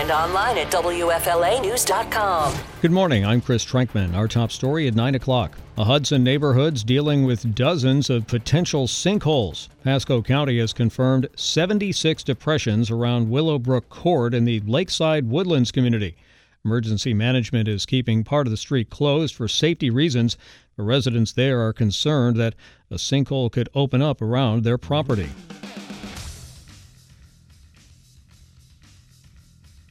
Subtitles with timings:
[0.00, 2.54] And online at WFLAnews.com.
[2.80, 3.26] Good morning.
[3.26, 4.14] I'm Chris Trenkman.
[4.14, 5.58] Our top story at 9 o'clock.
[5.76, 9.68] A Hudson neighborhood's dealing with dozens of potential sinkholes.
[9.84, 16.16] Pasco County has confirmed 76 depressions around Willowbrook Court in the Lakeside Woodlands community.
[16.64, 20.38] Emergency management is keeping part of the street closed for safety reasons.
[20.78, 22.54] The residents there are concerned that
[22.90, 25.28] a sinkhole could open up around their property.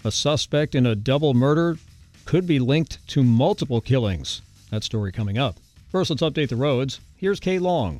[0.10, 1.78] A suspect in a double murder
[2.26, 4.42] could be linked to multiple killings.
[4.72, 5.58] That story coming up.
[5.92, 7.00] First, let's update the roads.
[7.16, 8.00] Here's Kay Long.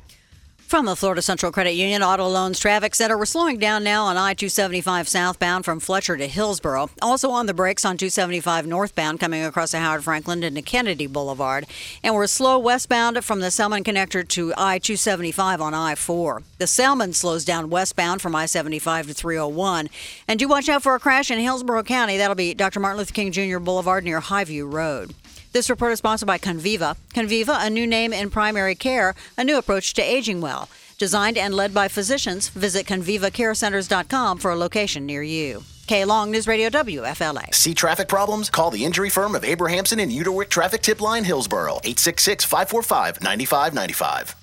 [0.70, 4.16] From the Florida Central Credit Union Auto Loans Traffic Center, we're slowing down now on
[4.16, 6.90] I 275 southbound from Fletcher to Hillsborough.
[7.02, 11.66] Also on the brakes on 275 northbound coming across the Howard Franklin into Kennedy Boulevard.
[12.04, 16.40] And we're slow westbound from the Selmon connector to I 275 on I 4.
[16.58, 19.88] The Selmon slows down westbound from I 75 to 301.
[20.28, 22.16] And do watch out for a crash in Hillsborough County.
[22.16, 22.78] That'll be Dr.
[22.78, 23.58] Martin Luther King Jr.
[23.58, 25.16] Boulevard near Highview Road.
[25.52, 26.96] This report is sponsored by Conviva.
[27.12, 30.68] Conviva, a new name in primary care, a new approach to aging well.
[30.96, 35.64] Designed and led by physicians, visit convivacarecenters.com for a location near you.
[35.88, 37.52] K Long News Radio WFLA.
[37.52, 38.48] See traffic problems?
[38.48, 44.36] Call the injury firm of Abrahamson and Uiterwyk Traffic Tip Line Hillsborough 866 545 9595.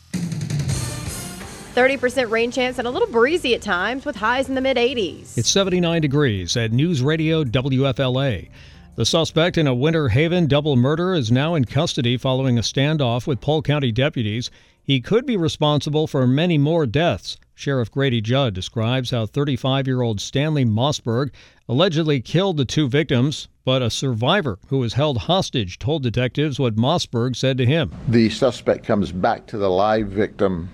[1.73, 5.37] 30% rain chance and a little breezy at times with highs in the mid 80s.
[5.37, 8.49] It's 79 degrees at News Radio WFLA.
[8.97, 13.27] The suspect in a Winter Haven double murder is now in custody following a standoff
[13.27, 14.49] with Polk County deputies.
[14.81, 17.37] He could be responsible for many more deaths.
[17.53, 21.29] Sheriff Grady Judd describes how 35 year old Stanley Mossburg
[21.69, 26.75] allegedly killed the two victims, but a survivor who was held hostage told detectives what
[26.75, 27.91] Mossburg said to him.
[28.07, 30.71] The suspect comes back to the live victim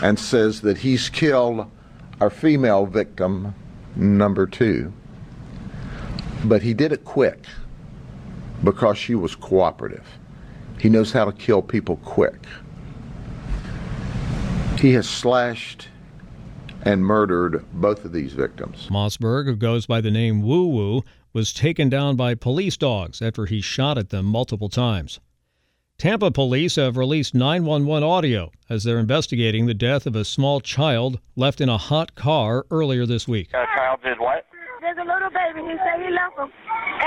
[0.00, 1.66] and says that he's killed
[2.22, 3.54] our female victim,
[3.96, 4.94] number two.
[6.44, 7.44] But he did it quick
[8.64, 10.06] because she was cooperative.
[10.78, 12.46] He knows how to kill people quick.
[14.78, 15.88] He has slashed
[16.82, 18.88] and murdered both of these victims.
[18.90, 23.46] Mossburg, who goes by the name Woo Woo, was taken down by police dogs after
[23.46, 25.20] he shot at them multiple times.
[25.98, 31.20] Tampa police have released 911 audio as they're investigating the death of a small child
[31.36, 33.50] left in a hot car earlier this week.
[33.50, 34.39] A child did what?
[35.32, 35.72] There's a little baby.
[35.72, 36.50] He said he left him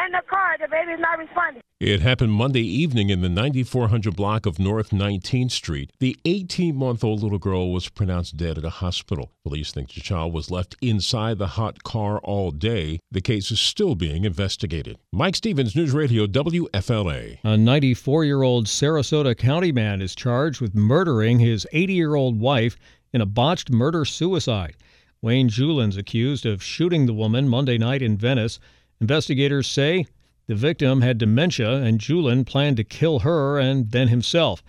[0.05, 0.55] in the car.
[0.59, 1.61] The baby's not responding.
[1.79, 5.91] It happened Monday evening in the 9400 block of North 19th Street.
[5.99, 9.31] The 18 month old little girl was pronounced dead at a hospital.
[9.43, 12.99] Police think the child was left inside the hot car all day.
[13.11, 14.97] The case is still being investigated.
[15.11, 17.39] Mike Stevens, News Radio WFLA.
[17.43, 22.39] A 94 year old Sarasota County man is charged with murdering his 80 year old
[22.39, 22.77] wife
[23.11, 24.75] in a botched murder suicide.
[25.23, 28.59] Wayne Julin's accused of shooting the woman Monday night in Venice.
[28.99, 30.05] Investigators say
[30.47, 34.61] the victim had dementia and Julin planned to kill her and then himself.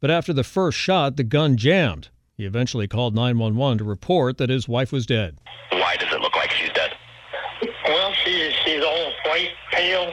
[0.00, 2.08] But after the first shot, the gun jammed.
[2.36, 5.38] He eventually called 911 to report that his wife was dead.
[5.70, 6.90] Why does it look like she's dead?
[7.86, 10.12] Well, she, she's all white, pale,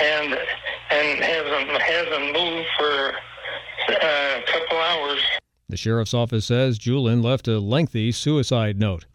[0.00, 0.38] and
[0.90, 3.12] and hasn't hasn't moved for
[3.88, 5.20] uh, a couple hours.
[5.67, 9.06] The sheriff's office says Julin left a lengthy suicide note.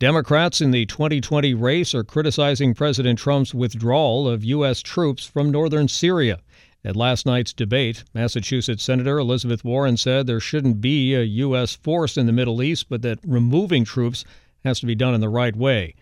[0.00, 4.80] Democrats in the 2020 race are criticizing President Trump's withdrawal of U.S.
[4.80, 6.40] troops from northern Syria.
[6.82, 11.74] At last night's debate, Massachusetts Senator Elizabeth Warren said there shouldn't be a U.S.
[11.74, 14.24] force in the Middle East, but that removing troops
[14.64, 15.94] has to be done in the right way.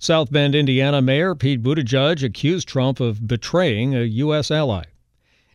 [0.00, 4.50] South Bend, Indiana Mayor Pete Buttigieg accused Trump of betraying a U.S.
[4.50, 4.84] ally.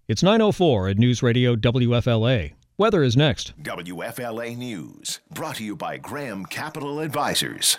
[0.08, 2.54] It's 904 at News Radio WFLA.
[2.82, 3.54] Weather is next.
[3.62, 7.78] WFLA News, brought to you by Graham Capital Advisors.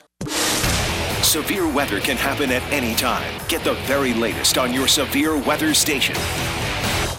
[1.23, 3.41] Severe weather can happen at any time.
[3.49, 6.15] Get the very latest on your severe weather station.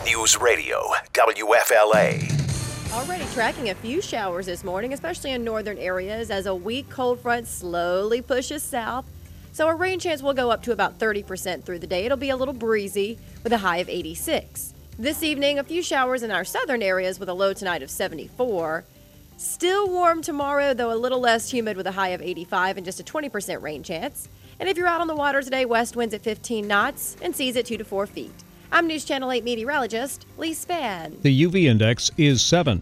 [0.06, 0.82] News Radio,
[1.12, 2.94] WFLA.
[2.94, 7.20] Already tracking a few showers this morning, especially in northern areas, as a weak cold
[7.20, 9.06] front slowly pushes south.
[9.52, 12.06] So a rain chance will go up to about 30% through the day.
[12.06, 14.74] It'll be a little breezy with a high of 86.
[15.00, 18.84] This evening, a few showers in our southern areas with a low tonight of 74.
[19.38, 23.00] Still warm tomorrow, though a little less humid with a high of 85 and just
[23.00, 24.30] a 20% rain chance.
[24.60, 27.58] And if you're out on the water today, west winds at 15 knots and seas
[27.58, 28.44] at 2 to 4 feet.
[28.72, 31.20] I'm News Channel 8 meteorologist Leigh Spann.
[31.24, 32.80] The UV index is 7.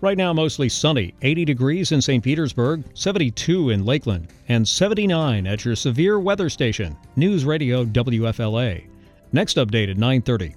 [0.00, 2.24] Right now, mostly sunny, 80 degrees in St.
[2.24, 8.84] Petersburg, 72 in Lakeland, and 79 at your severe weather station, News Radio WFLA.
[9.32, 10.56] Next update at 9:30.